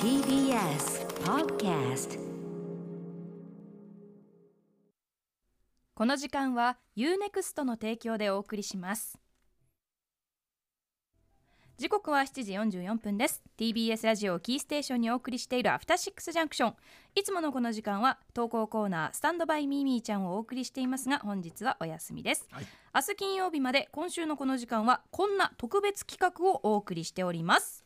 [0.00, 2.18] TBS Podcast
[5.94, 9.18] この時間は UNEXT の提供でお送りします。
[11.78, 13.42] 時刻は7時44分です。
[13.58, 16.74] TBS ラジオをキーステーションにお送りしているアフターシックスジャンクション
[17.14, 22.66] いつものこの時間は投稿コーナースタンドバイミーミーちゃんをお送りしていますが本日はお休みです、はい。
[22.94, 27.84] 明日金曜日まで今週のこの時間はこんな特別企画をお送りしております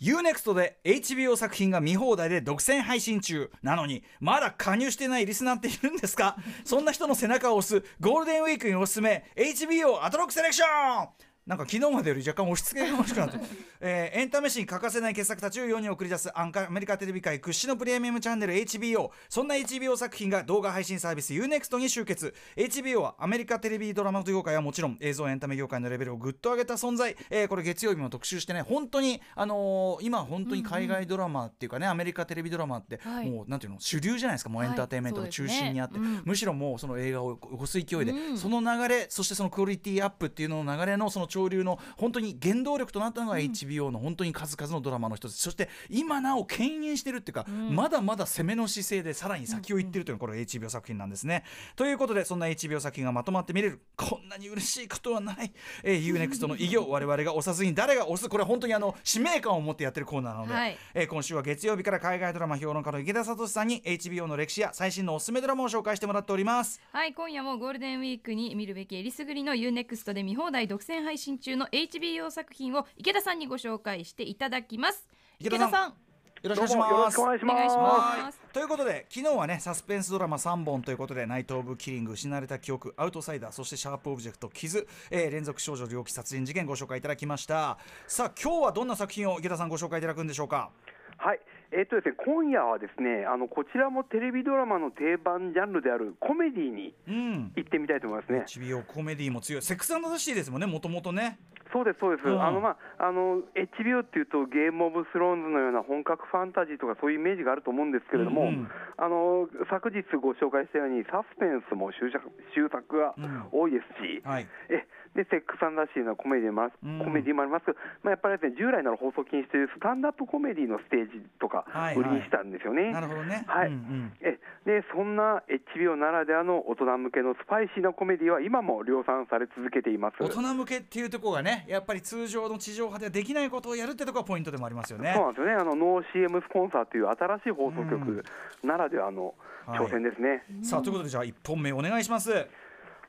[0.00, 3.50] UNEXT で HBO 作品が見放題で独占配信中。
[3.62, 6.36] なのにまだ加入してないリスナーっているんですか？
[6.64, 10.64] そんな人の背中を押すゴールデンウィークにおすすめ HBO アトロックセレクショ
[11.04, 11.27] ン！
[11.48, 13.38] なんか昨日までより若干押し付けが欲しくなって、
[13.80, 22.34] えーエンタメ史に欠かせない傑作たちを世に送り出すアンカアメリカテレビ界屈指のプレミアムチャンネル HBO そんな HBO 作品が動画配信サービス UNEXT に集結。
[22.56, 33.30] HBO はアメリカテレビドラマ業界はもちろん映像エンタメ業界のレベルをぐっと上げた存在、えーこれ月曜日も特集してね本当にあのー今本当に海外ドラマっていうかね、アメリカテレビドラマって、はい。
[33.30, 36.28] もうなんていうの主流じゃないですかもうエンターテインメントの中心にあって、そうですねうん。
[36.28, 38.38] むしろもうその映画を起こす勢いで、うん。
[38.38, 51.44] その流れそしてそのクオリティアップっていうのの流れのその潮流の本当に原動力となったのが HBO の本当に数々のドラマの一つ、そして今なお牽引してるっていうか、まだまだ攻めの姿勢でさらに先を行ってるというのがこれ HBO 作品なんですね。
[51.76, 53.80] ということでそんな HBO 作品がまとまって見れる。
[53.96, 55.52] こんなに嬉しいことはない、
[55.84, 56.88] えー、UNEXT の偉業。
[56.90, 58.28] 我々が押さずに誰が押す。
[58.28, 60.78] これ本当にあの使命感を持ってやってるコーナーなので、はい。
[60.94, 66.80] えー今週は月曜日から海外ドラマ評論家の池田聡さんに HBO の歴史や最新のおすすめドラマを紹介してもらっております。
[66.92, 75.06] はい今夜もゴールデンウィークに見るべきえりすぐりの U-NEXT で見放題独占配信中の HBO 作品を池田さんにご紹介していただきます。
[75.38, 75.90] 池田さん。
[75.90, 75.94] ん。
[76.40, 77.16] よろしくお願いします。
[77.16, 77.76] どうもよろしくお願いします。
[77.76, 78.40] お願いします。
[78.52, 87.76] ということで昨日はねサスペンスドラマ3本ということで「ナイト・オブ・キリング」「失われた記憶」「アウトサイダー」そして「シャープ・オブジェクト」「傷」えー連続少女猟奇殺人事件ご紹介いただきました。
[88.06, 90.70] さあ今日はどんな作品を池田さんご紹介いただくんでしょうか？
[91.16, 91.40] はい、
[91.70, 97.52] えっとですね、今夜はですね、あのこちらもテレビドラマの定番ジャンルであるコメディにうん。
[97.56, 98.44] 行ってみたいと思いますね。
[98.48, 99.62] HBO コメディも強い。
[99.62, 101.38] セックスザシティですもんねもともとね。
[101.72, 102.42] そうです、そうです、うん。
[102.42, 108.68] あのまああの HBO っていうと、ゲームオブスローンズのような本格ファンタジーとか、そういうイメージがあると思うんですけれども、うんうん
[109.00, 113.14] あの昨日ご紹介したように、サスペンスも終作が
[113.52, 114.48] 多いですし、はい。
[114.70, 114.82] え
[115.18, 116.78] でセックスザシティのコメディもあます。
[116.78, 117.66] コメディもあります。
[117.66, 122.94] けど、まあ、やっぱりですね従来なら放送禁止というスタンダップコメディのステージとかはい売りにしたんですよね。
[122.94, 123.42] なるほどね。
[123.50, 123.66] はい。
[123.66, 124.12] うんうん。
[124.22, 125.42] えでそんな
[125.74, 130.22] HBO ならではの大人向けのスパイシーなコメディは今も量産され続けています。
[130.22, 135.14] 大人向けっていうところがねやっぱり通常の地上波ではできないことをやるってところがポイントでもありますよね。
[135.16, 138.24] そうなんですよね、あのノー CM スポンサーという新しい放送局
[138.62, 139.34] ならではの
[139.66, 140.44] はい挑戦ですね。
[140.62, 142.46] さあということでじゃあ1本目お願いします。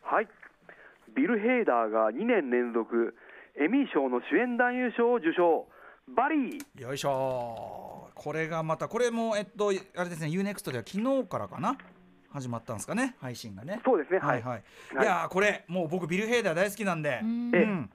[0.10, 0.28] はい、
[1.16, 3.16] ビル・ヘイダーが2年連続
[3.60, 5.68] エミー賞の主演男優賞を受賞、
[6.08, 6.82] バリー。
[6.82, 8.10] よいしょ。
[8.16, 11.78] これがまたこれもえっとあれですね UNEXT では昨日からかな？
[12.32, 13.16] 始まったんですかね？
[13.20, 13.82] 配信がね。
[13.84, 14.40] そうですね、はい。
[14.40, 14.42] い。
[14.44, 17.20] ははい、い、はいやーこれもう僕ビル・ヘイダー大好きなんで。
[17.24, 17.90] うん。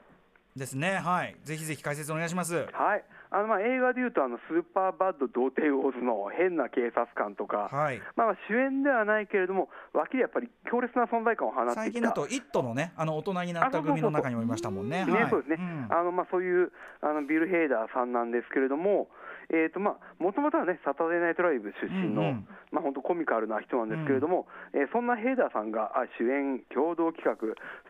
[0.57, 0.99] ですね。
[0.99, 1.37] はい。
[1.43, 2.55] ぜひぜひ解説お願いします。
[2.73, 3.05] はい、
[3.35, 8.01] あのまあ映画でいうとあの、スーパーバッド童貞ウォーズの変な警察官とか、はい。
[8.15, 15.05] まあ、主演ではないけれども、脇でやっぱり強烈な存在感を放って最近だと「イット!」のねあの大人になった組の中にもいましたもんね。
[15.05, 15.31] ねはい。
[15.31, 15.87] そうですね、ん。
[15.91, 19.09] あのまあ、そういうあのビル・ヘイダーさんなんですけれども、
[19.51, 22.39] えーとまあ、もともとはね、サタデーナイトライブ出身の、
[22.75, 27.39] まあ、本当コミカルな人なんですけれども、えーそんなヘイダーさんがあ主演、共同企画、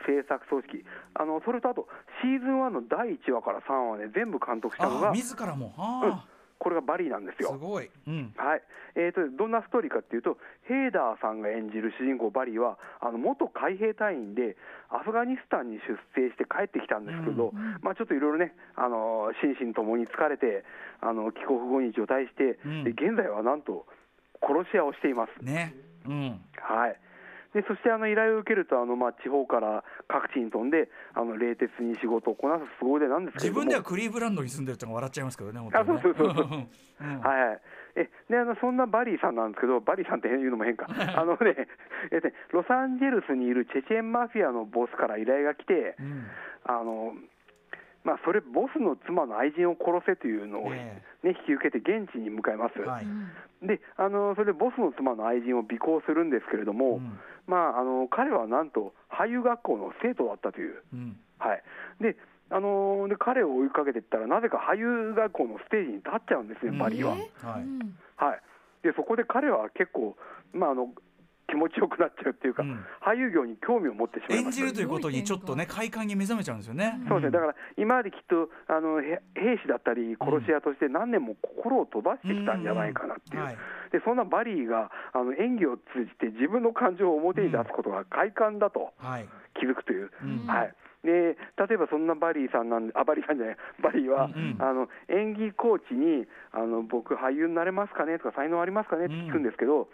[0.06, 0.84] 制作組織、
[1.14, 1.88] あのそれとあと、
[2.22, 5.72] シーズン1の第1話から3話で全部監督したのが、あ自らも。
[5.76, 6.12] うん。
[6.12, 6.28] あ
[6.64, 7.58] これがバリーなんですーすよ。
[7.58, 7.90] ごい。
[8.06, 8.32] うん。
[8.36, 8.62] はい。
[8.96, 14.56] えー、とどんなストーリーかっていうと、ヘイダーさんが演じる主人公、バリーは、あの元海兵隊員で、
[14.88, 17.52] アフガニスタンに出征して帰ってきたんですけど、
[17.82, 20.64] まあ、ちょっといろいろね、あの心身ともに疲れて、
[21.00, 22.84] あの帰国後に除隊して、うん。
[22.84, 23.84] で現在はなんと
[24.46, 25.44] 殺し屋をしています。
[25.44, 25.74] ね。
[26.06, 26.40] うん。
[26.60, 27.00] はい。
[27.54, 33.60] でそしてあの依頼を受けるとあの、まあ、地方から各地に飛んであの冷徹に仕事をこなす凄腕なんですけれども。
[33.62, 36.46] 自分ではクリーブランドに住んでるってのが笑っちゃいますけどね本あそうそうそうそう。
[36.46, 37.20] うん。
[37.20, 37.60] はいはい、
[37.94, 41.54] えであのそんなバリーさんなんですけど、バリーさんっていうのも変か、あのね
[42.10, 46.26] えね、ロサンゼルスにいるチェチェンマフィアのボスから依頼が来て、うん。
[46.64, 47.14] あの
[48.04, 51.28] まあ、それ、ボスの妻の愛人を殺せというのを、ねえ。
[51.30, 52.78] 引き受けて現地に向かいます。
[52.78, 53.06] はい。
[53.66, 57.18] であのそれでボスの妻の愛人を尾行するんですけれども、うん。
[57.46, 60.82] まあ、あの彼はなんと俳優学校の生徒だったという。
[60.92, 61.16] うん。
[61.38, 61.62] はい、
[62.00, 62.16] で
[62.50, 67.12] あので彼を追いかけていったら、なぜか俳優学校のステージに立っちゃうんですね、バリーは。
[67.12, 67.16] は
[67.58, 67.62] い。
[67.62, 68.40] うんはい、
[68.82, 70.16] でそこで彼は結構、
[70.52, 70.88] まあ、あの
[71.48, 72.84] 気持ちよくなっちゃうっていうか、うん。
[73.00, 77.00] 俳優業に興味を持ってしまいました演じるということにちょっとね快感に目覚めちゃうんですよね。
[77.08, 77.30] そうです。
[77.30, 83.56] ね、だから今まできっとあのへ兵士だったり殺し屋として何年も心を飛ばしてきたんじゃないかなっていう、はい。
[83.92, 89.28] でそんなバリーがあの演技を通じて自分の感情を表に出すことが快感だとはい。
[89.54, 90.46] 気づくという、うん。
[90.46, 90.74] はい、
[91.04, 94.62] で例えばそんなバリーさんなんあバリーさんじゃないバリーは、うんうん。
[94.62, 99.88] あの演技コーチにあの僕俳優になれますかねとか才能ありますかねって聞くんですけど、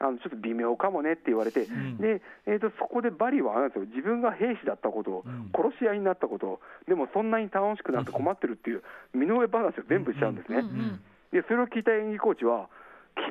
[0.00, 1.98] あのちょっと微妙かもねって言われて、ん。
[1.98, 3.86] でえー、とそこでバリーはあれですよ。
[3.86, 5.50] 自分が兵士だったこと、ん。
[5.54, 8.82] 殺し屋になったことでもそんなに楽しくなって困ってるっていう
[9.14, 11.00] 身の上話を全部しちゃうんですね、うん
[11.32, 12.68] でそれを聞いた演技コーチは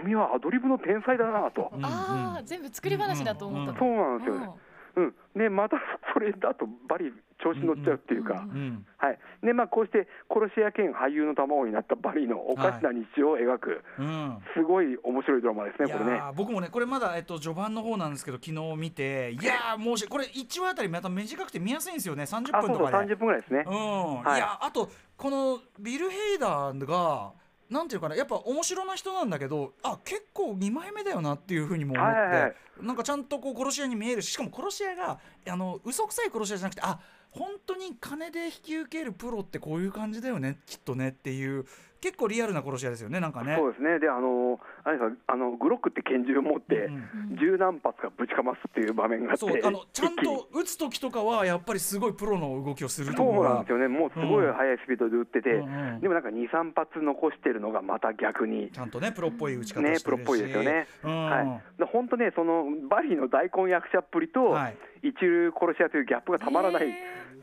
[0.02, 4.50] 君はアドリブの天才だなと、ああ全部作り話だと思ったとそうなんですよね、
[4.98, 5.78] うん、でまた
[6.14, 7.12] それだとバリー
[7.44, 9.20] 調子乗っちゃうっていうか、うんはい。
[9.44, 14.38] でまあ、こうして殺し屋兼俳優の卵になったバリーのおかしな日常を描く、うん。
[14.56, 16.22] すごい面白いドラマですね、いこれね。
[16.36, 22.24] 僕もねこれまだ、えっと、序盤の方なんですけど昨日見ていやーもうしこれ1話あたりまた短くて見やすいんですよね。
[22.24, 23.14] 30あそうそう分とかで。
[23.14, 23.64] 30分ぐらいですね。
[23.68, 24.24] うん。
[24.24, 24.38] はい。
[24.38, 27.34] いやあとこのビル・ヘイダーが
[27.70, 32.56] なんていうかなやっぱ面白な人なんだけどあ結構2枚目だよなっていうふうにも思って、はいはいはい。
[32.82, 37.00] なんかちゃんとこう殺し屋に見えるししかも殺し屋があの嘘くさい殺し屋じゃなくてあ
[37.38, 41.66] 本当に金で引き受けるプロってこういう感じだよねきっとねっていう
[42.02, 43.56] 結構リアルな殺し屋ですよねなんかね。
[43.58, 43.98] そうですね。
[44.00, 56.02] であのあれあのグロックって拳銃を持って、うん十何発かぶちかますっていう場面があって、そうあのちゃんと打つ時とかはやっぱりすごいプロの動きをするとそうなんですよね、もうすごい速いスピードで撃ってて、うんうん。
[56.02, 58.70] でもなんか2、3発残してるのがまた逆に。
[58.72, 61.26] ちゃんとねプロっぽい打ち方ね、してるし、プロっぽいですよね、うん。
[61.26, 64.78] はい、で本当ね、そのバリーの大根役者っぷりと、はい。
[65.04, 66.88] 一流殺し屋というギャップがたまらない、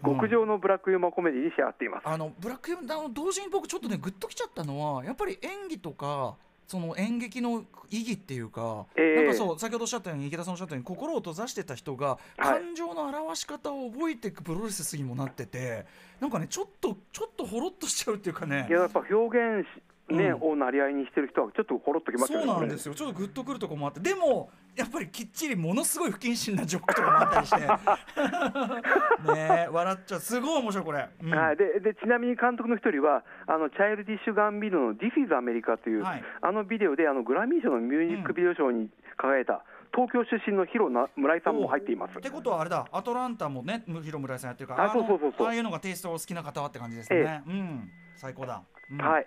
[0.05, 2.09] 極上のブラックユーモアコメディに仕上がっています。
[2.09, 9.17] あのブラックユーモア同時に僕ちょっとねグッときちゃったのはやっぱり演技とかその演劇の意義っていうか、ええ。
[9.17, 12.19] なんかそう先ほどおっしゃったように池田さんおっしゃったように心を閉ざしてた人がは
[12.57, 12.61] い。
[12.63, 15.85] 感情の表し方を覚えていくプロレスにもなってて
[16.21, 18.67] なんかねちょっとちょっとほろっとしちゃうっていうかね。
[18.69, 20.51] いややっぱ表現し、ねうん。
[20.53, 22.95] をなり合いにしてる人は、ちょっとほろっときますよね、そうなんですよ。
[22.95, 24.01] ちょっとグッとくるとこもあって。
[24.01, 27.61] でもやっぱりきっちりものすごい不謹慎なジョークとかもあったりして。
[29.35, 30.21] ねえ笑っちゃう。
[30.21, 31.35] すごい面白いこれ、うん。
[31.35, 36.25] はい、ででちなみに監督の一人は、あのチャイルディッシュ・ガンビルの This is America という、はい。
[36.41, 39.63] あのビデオであのグラミー賞のミュージックビデオ賞に輝いた、
[39.95, 42.19] 東京出身のヒロな村井さんも入っています。
[42.19, 42.87] ってことはあれだ。
[42.91, 47.91] アトランタもね広村井さんやってるからああいうのがテイストを好きな方はって感じですね、うん。
[48.17, 48.99] 最高だ、うん。
[48.99, 49.27] はい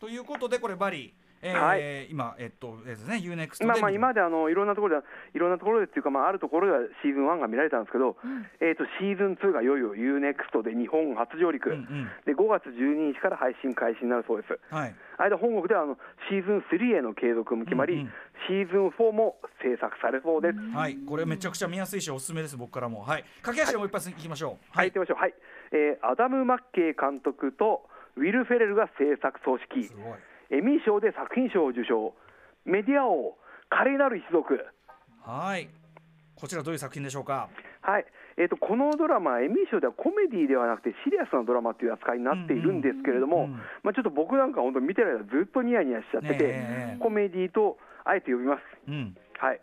[0.00, 1.10] ということでこれバリー、
[1.42, 2.08] えーはい。
[2.10, 8.16] 今えっとえーね UNEXT でまあまあ今まであのいろんなところでいろんなところでっていうかまああるところではシーズン1が見られたんですけど、
[8.64, 12.08] えっ、とシーズン2がいよいよ UNEXT で日本初上陸、うんうん。
[12.24, 14.56] で5月12日から配信開始になるそうです。
[14.72, 14.96] はい。
[15.18, 15.98] 間本国ではあの
[16.32, 18.12] シーズン3への継続も決まり、うんうん。
[18.48, 20.58] シーズン4も制作されそうです。
[20.72, 20.96] はい。
[21.04, 23.04] これめちゃくちゃ見やすいしおすすめです僕からも。
[23.04, 23.24] はい。
[23.44, 24.76] 駆け足でもう一発いきましょう。
[24.76, 25.20] はい、行ってみましょう。
[25.20, 25.34] はい、
[25.72, 27.84] えーアダム・マッケイ監督と
[28.16, 30.58] ウィル・フェレルが制作総指揮す、ごい。
[30.58, 32.14] エミー賞で作品賞を受賞、
[32.64, 33.36] メディア王、
[33.68, 34.58] 華麗なる一族。
[35.22, 35.68] はい。
[36.34, 37.48] こちらどういう作品でしょうか？
[37.82, 38.06] はい。
[38.36, 43.52] えー、とこのドラマ、エミー賞ではコメディではなくてシリアスなドラマという扱いになっているんですけれども、うんうん
[43.82, 48.62] まあ、ちょっと僕なんか本当見てる間ずっとニヤニヤしちゃってて、コメディとあえて呼びます。
[48.88, 49.14] うん。
[49.38, 49.60] はい。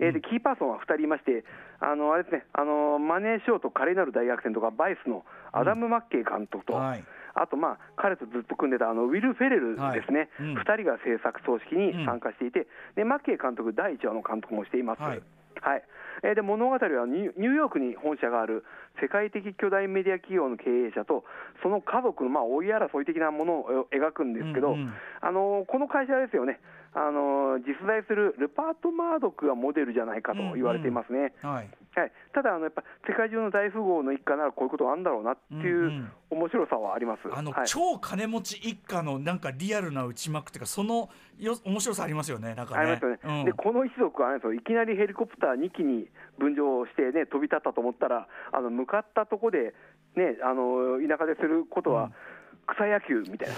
[0.00, 1.44] えーでキーパーソンは2人いまして、
[1.80, 7.04] あのあれですね、あのマネーショーと華麗なる大学生とか、バイスのアダム・マッケイ監督と、はい
[7.42, 10.48] あと、まあ、彼とずっと組んでたあのウィル・フェレルですね、はい。
[10.50, 10.58] うん。
[10.58, 12.66] 2人が制作総指揮に参加していて、
[12.96, 15.02] でマッケイ監督、第1話の監督もしています。
[15.02, 15.22] はい。
[15.60, 15.82] はい。
[16.22, 18.64] えーで物語はニュニューヨークに本社がある
[19.00, 21.22] 世界的巨大メディア企業の経営者と
[21.62, 24.92] その家族のまあ追い争い的なものをえ描くんですけど、うんうん。
[25.20, 26.58] あのこの会社ですよね、
[26.92, 31.34] あの実在するルパート・マードックがモデルじゃないかと言われていますね。
[31.42, 36.12] はいはい、ただあの、やっぱ世界中の大富豪の一家ならこういうことあるんだろうなっていんううん。
[36.30, 37.20] 面白さはあります。
[37.32, 37.66] あの、はい。
[37.66, 42.80] 超金持ち一家のなんかリアルな内幕っていうかそのよ面白さありますよねなんかね。
[42.80, 43.44] ありますよね、うん。
[43.44, 44.54] でこの一族はあれですよ。
[44.54, 49.74] いきなりヘリコプター2機に分乗して、ね、飛び立ったと思ったら、あの向かったとこで、
[50.16, 52.10] ね、あの田舎ですることは、
[52.74, 53.54] 草野球みたいな、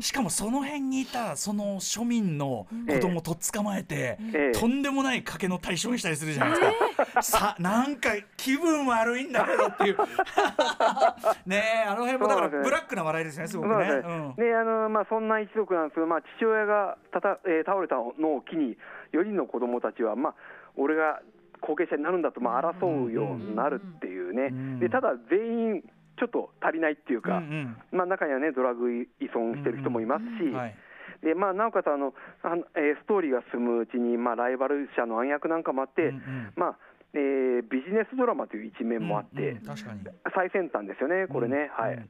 [0.00, 4.58] しかもその辺にいたその庶民の子供をとっ捕まえて、ええ。
[4.58, 6.66] とんでもない賭けの対象にしたりするじゃないで
[6.96, 9.96] すか、さなんか気分悪いんだけどっていう。
[11.46, 14.00] ねえあの辺もだからブラックな笑いですねすごくね。
[14.02, 14.60] そうん。
[14.60, 18.76] あのまあ、そんな一族なんですけど、まあ、父親がたた、えー倒れたのを機に、
[19.12, 20.34] 4人の子供たちは、まあ、
[20.76, 21.20] 俺が
[21.60, 24.78] 後継者になるんだと、まあ、争うようになるっていうね、うん。
[24.80, 25.84] でただ全員
[26.22, 30.76] ちょっと足りないっていうか、うんまあ、中にはね、ドラッグ依存してる人もいますし、はい。
[31.20, 36.52] でまあ、なおかつあのあの、えーストーリーが進むうちに、まあ、ライバル社の暗躍なんかもあって、うんうん。
[36.54, 36.78] まあ
[37.14, 40.00] えービジネスドラマという一面もあって、うんうん確かに。
[40.32, 41.70] 最先端ですよね、これね。
[41.74, 41.94] はい。
[41.94, 42.02] うん。
[42.02, 42.06] い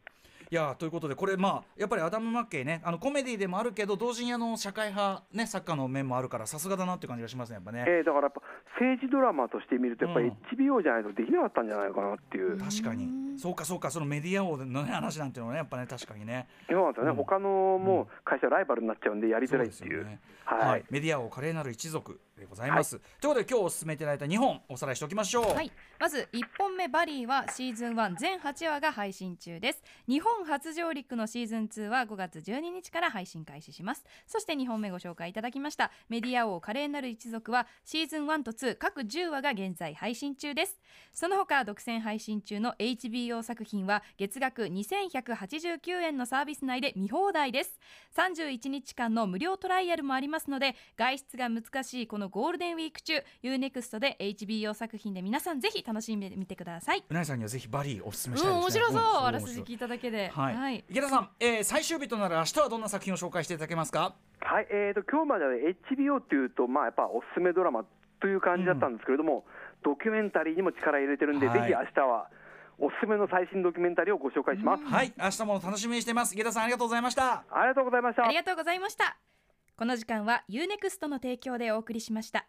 [0.54, 7.84] やーということでこれまあやっぱりアダム・マッケイねあのコメディでもあるけど同時にあの社会派ね作家の面もあるからさすがだなっていう感じがしますねやっぱね。
[7.86, 8.42] えーだからやっぱ
[8.78, 13.38] 政治ドラマとして見ると、やっぱりうん HBO じゃないとできなかったんじゃないかなっていう、確かに。
[13.38, 16.48] そうかそうかそのメディア王の、ね、話なんていうのはねやっぱね確かにね。
[16.68, 17.16] そうなんですよね、うん。
[17.16, 19.86] 他のもう会社ライバルになっちゃうんで、やりづらいっていう。
[19.86, 20.20] そうですよね。
[20.44, 20.84] はい。
[20.90, 25.70] メディア王華麗なる一族でございます、ということで今日お勧めいただいた2本おさらいしておきましょう、はい、
[26.00, 29.82] まず1本目バリーはシーズン1全8話が配信中です。
[30.08, 34.04] 日本初上陸のシーズン2は5月12日から配信開始します。
[34.26, 40.80] そして2本目ご紹介いただきましたメディア王華麗なる一族はシーズン1と2各10話が現在配信中です。
[41.12, 47.78] その他独占配信中の HBO 作品は月額2189円のサービス内で見放題です。
[48.16, 57.04] 31日間の無料トライアルもありますので外出が難しいこのゴールデンウィーク中 UNEXT で HBO 作品で皆さんぜひ楽しんでみてください。
[57.08, 58.50] うなぎさんにはぜひバリーお勧めうんしたいですね。
[58.50, 60.30] 面白そう、んあらすじ聞いただけで。
[60.34, 60.84] はい、はい。
[60.88, 64.14] 池田さん、えー最終日となる明日はどんな作品を紹介していただけますか？
[64.40, 67.84] はい、えー、と今日までは HBO っていうと、まあ、やっぱおすすめドラマ
[68.20, 69.44] という感じだったんですけれども、
[69.84, 71.60] ドキュメンタリーにも力入れてるんで、はい。
[71.60, 72.28] ぜひ明日は
[72.78, 74.84] おすすめの最新ドキュメンタリーをご紹介します。
[74.84, 75.12] はい。
[75.16, 76.34] 明日も楽しみにしてます。
[76.34, 77.44] 池田さんありがとうございました。
[77.50, 78.24] ありがとうございました。
[78.24, 78.34] あり。
[78.34, 79.16] がとうございました
[79.82, 82.46] この時間はユーネクストの提供でお送りしました。